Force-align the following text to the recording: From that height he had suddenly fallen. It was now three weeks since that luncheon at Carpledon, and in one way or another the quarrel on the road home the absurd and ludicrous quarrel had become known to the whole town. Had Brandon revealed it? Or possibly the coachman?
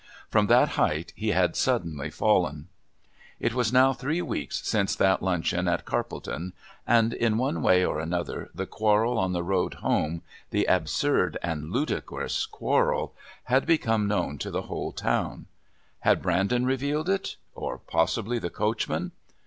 From 0.31 0.47
that 0.47 0.69
height 0.69 1.13
he 1.15 1.27
had 1.29 1.55
suddenly 1.55 2.09
fallen. 2.09 2.69
It 3.39 3.53
was 3.53 3.71
now 3.71 3.93
three 3.93 4.19
weeks 4.23 4.67
since 4.67 4.95
that 4.95 5.21
luncheon 5.21 5.67
at 5.67 5.85
Carpledon, 5.85 6.53
and 6.87 7.13
in 7.13 7.37
one 7.37 7.61
way 7.61 7.85
or 7.85 7.99
another 7.99 8.49
the 8.55 8.65
quarrel 8.65 9.19
on 9.19 9.33
the 9.33 9.43
road 9.43 9.75
home 9.75 10.23
the 10.49 10.65
absurd 10.65 11.37
and 11.43 11.69
ludicrous 11.69 12.47
quarrel 12.47 13.13
had 13.43 13.67
become 13.67 14.07
known 14.07 14.39
to 14.39 14.49
the 14.49 14.63
whole 14.63 14.91
town. 14.91 15.45
Had 15.99 16.23
Brandon 16.23 16.65
revealed 16.65 17.07
it? 17.07 17.35
Or 17.53 17.77
possibly 17.77 18.39
the 18.39 18.49
coachman? 18.49 19.11